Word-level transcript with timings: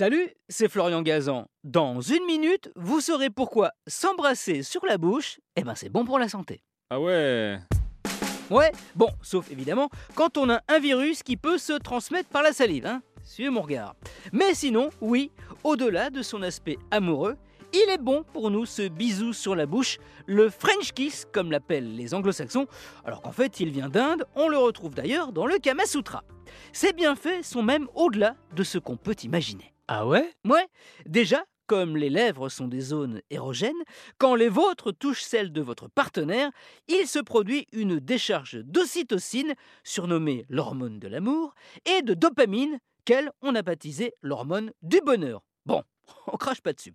Salut, 0.00 0.30
c'est 0.48 0.70
Florian 0.70 1.02
Gazan. 1.02 1.44
Dans 1.62 2.00
une 2.00 2.24
minute, 2.24 2.72
vous 2.74 3.02
saurez 3.02 3.28
pourquoi 3.28 3.72
s'embrasser 3.86 4.62
sur 4.62 4.86
la 4.86 4.96
bouche, 4.96 5.40
eh 5.56 5.62
ben 5.62 5.74
c'est 5.74 5.90
bon 5.90 6.06
pour 6.06 6.18
la 6.18 6.26
santé. 6.26 6.62
Ah 6.88 6.98
ouais 6.98 7.58
Ouais, 8.48 8.72
bon, 8.94 9.10
sauf 9.20 9.50
évidemment 9.50 9.90
quand 10.14 10.38
on 10.38 10.48
a 10.48 10.62
un 10.68 10.78
virus 10.78 11.22
qui 11.22 11.36
peut 11.36 11.58
se 11.58 11.74
transmettre 11.74 12.30
par 12.30 12.42
la 12.42 12.54
salive, 12.54 12.86
hein. 12.86 13.02
Suivez 13.24 13.50
mon 13.50 13.60
regard. 13.60 13.94
Mais 14.32 14.54
sinon, 14.54 14.88
oui, 15.02 15.30
au-delà 15.64 16.08
de 16.08 16.22
son 16.22 16.40
aspect 16.40 16.78
amoureux, 16.90 17.36
il 17.72 17.88
est 17.90 17.98
bon 17.98 18.24
pour 18.32 18.50
nous 18.50 18.66
ce 18.66 18.88
bisou 18.88 19.32
sur 19.32 19.54
la 19.54 19.66
bouche, 19.66 19.98
le 20.26 20.50
French 20.50 20.92
kiss 20.92 21.26
comme 21.32 21.50
l'appellent 21.50 21.96
les 21.96 22.14
anglo-saxons, 22.14 22.66
alors 23.04 23.22
qu'en 23.22 23.32
fait 23.32 23.60
il 23.60 23.70
vient 23.70 23.88
d'Inde, 23.88 24.24
on 24.34 24.48
le 24.48 24.58
retrouve 24.58 24.94
d'ailleurs 24.94 25.32
dans 25.32 25.46
le 25.46 25.58
Kama 25.58 25.86
Sutra. 25.86 26.24
Ces 26.72 26.92
bienfaits 26.92 27.42
sont 27.42 27.62
même 27.62 27.88
au-delà 27.94 28.36
de 28.54 28.62
ce 28.62 28.78
qu'on 28.78 28.96
peut 28.96 29.16
imaginer. 29.22 29.72
Ah 29.88 30.06
ouais? 30.06 30.32
Ouais, 30.44 30.66
déjà, 31.06 31.44
comme 31.66 31.96
les 31.96 32.10
lèvres 32.10 32.48
sont 32.48 32.66
des 32.66 32.80
zones 32.80 33.20
érogènes, 33.30 33.72
quand 34.18 34.34
les 34.34 34.48
vôtres 34.48 34.92
touchent 34.92 35.22
celles 35.22 35.52
de 35.52 35.60
votre 35.60 35.88
partenaire, 35.88 36.50
il 36.88 37.06
se 37.06 37.20
produit 37.20 37.66
une 37.72 38.00
décharge 38.00 38.56
d'ocytocine, 38.64 39.54
surnommée 39.84 40.46
l'hormone 40.48 40.98
de 40.98 41.08
l'amour, 41.08 41.54
et 41.86 42.02
de 42.02 42.14
dopamine, 42.14 42.78
qu'elle, 43.04 43.30
on 43.40 43.54
a 43.54 43.62
baptisé 43.62 44.14
l'hormone 44.22 44.72
du 44.82 45.00
bonheur. 45.00 45.42
On 46.26 46.36
crache 46.36 46.60
pas 46.60 46.72
dessus. 46.72 46.94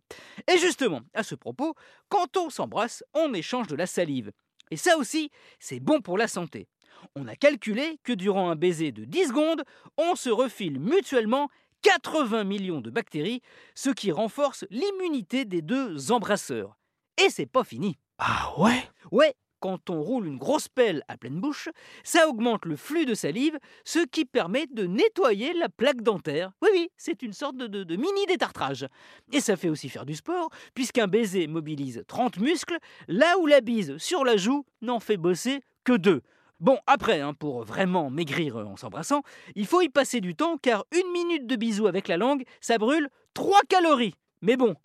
Et 0.52 0.58
justement, 0.58 1.02
à 1.14 1.24
ce 1.24 1.36
propos, 1.36 1.76
quand 2.10 2.38
on 2.38 2.50
s'embrasse, 2.50 3.04
on 3.14 3.34
échange 3.34 3.68
de 3.68 3.76
la 3.76 3.88
salive. 3.88 4.32
Et 4.72 4.78
ça 4.78 4.98
aussi, 4.98 5.30
c'est 5.60 5.80
bon 5.80 6.02
pour 6.02 6.18
la 6.18 6.28
santé. 6.28 6.68
On 7.16 7.28
a 7.28 7.36
calculé 7.36 8.00
que 8.04 8.14
durant 8.14 8.50
un 8.50 8.55
baiser 8.55 8.91
de 8.91 9.05
10 9.05 9.28
secondes, 9.28 9.64
on 9.98 10.16
se 10.16 10.30
refile 10.30 10.80
mutuellement 10.80 11.50
80 11.82 12.46
millions 12.46 12.82
de 12.82 12.90
bactéries, 12.90 13.41
ce 13.76 13.91
qui 13.91 14.12
renforce 14.12 14.66
l'immunité 14.72 15.46
des 15.46 15.62
deux 15.62 16.12
embrasseurs. 16.12 16.77
Et 17.24 17.29
c'est 17.29 17.46
pas 17.46 17.63
fini. 17.63 17.98
Ah 18.18 18.54
ouais? 18.57 18.90
Ouais, 19.12 19.35
quand 19.66 19.90
on 19.90 19.99
roule 19.99 20.27
une 20.27 20.38
grosse 20.38 20.68
pelle 20.68 21.04
à 21.08 21.18
pleine 21.18 21.40
bouche, 21.40 21.70
ça 22.04 22.30
augmente 22.30 22.66
le 22.66 22.76
flux 22.76 23.08
de 23.08 23.16
salive, 23.16 23.58
ce 23.84 23.98
qui 23.98 24.24
permet 24.24 24.68
de 24.68 24.85
nettoyer 24.85 25.54
la 25.54 25.70
plaque 25.70 26.04
dentaire. 26.04 26.52
Oui, 26.62 26.70
oui, 26.72 26.90
c'est 26.98 27.24
une 27.24 27.34
sorte 27.34 27.57
de, 27.57 27.96
mini 27.96 28.27
détartrage. 28.27 28.85
Et 29.32 29.40
ça 29.40 29.57
fait 29.57 29.70
aussi 29.70 29.90
faire 29.90 30.05
du 30.05 30.13
sport, 30.13 30.52
puisqu'un 30.76 31.07
baiser 31.07 31.48
mobilise 31.48 32.04
30 32.07 32.38
muscles, 32.38 32.77
là 33.07 33.40
où 33.40 33.48
la 33.48 33.60
bise 33.60 33.98
sur 33.98 34.24
la 34.24 34.38
joue 34.38 34.68
n'en 34.84 34.99
fait 34.99 35.18
bosser 35.18 35.62
que 35.84 35.94
deux. 35.94 36.22
Bon, 36.60 36.77
après, 36.85 37.22
hein, 37.22 37.34
pour 37.34 37.63
vraiment 37.63 38.12
maigrir 38.12 38.57
en 38.57 38.76
s'embrassant, 38.76 39.24
il 39.55 39.66
faut 39.66 39.82
y 39.82 39.90
passer 39.90 40.22
du 40.22 40.35
temps, 40.35 40.60
car 40.60 40.85
une 40.91 41.12
minute 41.12 41.48
de 41.48 41.55
bisou 41.55 41.88
avec 41.88 42.07
la 42.07 42.18
langue, 42.18 42.44
ça 42.62 42.77
brûle 42.77 43.10
3 43.34 43.62
calories. 43.68 44.13
Mais 44.44 44.57
bon, 44.57 44.76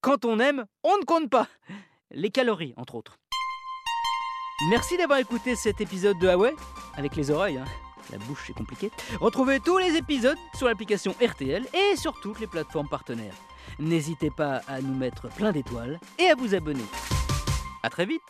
quand 0.00 0.24
on 0.24 0.38
aime, 0.38 0.64
on 0.84 0.96
ne 0.96 1.04
compte 1.04 1.28
pas. 1.28 1.48
Les 2.12 2.30
calories, 2.30 2.72
entre 2.76 2.94
autres. 2.94 3.18
Merci 4.66 4.96
d'avoir 4.96 5.20
écouté 5.20 5.54
cet 5.54 5.80
épisode 5.80 6.18
de 6.18 6.26
Huawei, 6.26 6.56
avec 6.94 7.14
les 7.14 7.30
oreilles, 7.30 7.58
hein. 7.58 7.64
la 8.10 8.18
bouche 8.18 8.42
c'est 8.48 8.52
compliqué. 8.52 8.90
Retrouvez 9.20 9.60
tous 9.60 9.78
les 9.78 9.94
épisodes 9.96 10.36
sur 10.52 10.66
l'application 10.66 11.14
RTL 11.24 11.64
et 11.72 11.96
sur 11.96 12.18
toutes 12.20 12.40
les 12.40 12.48
plateformes 12.48 12.88
partenaires. 12.88 13.34
N'hésitez 13.78 14.30
pas 14.30 14.62
à 14.66 14.80
nous 14.80 14.94
mettre 14.94 15.28
plein 15.28 15.52
d'étoiles 15.52 16.00
et 16.18 16.28
à 16.28 16.34
vous 16.34 16.56
abonner. 16.56 16.84
A 17.84 17.88
très 17.90 18.04
vite 18.04 18.20